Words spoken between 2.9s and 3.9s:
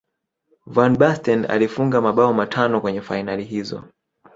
fainali hizo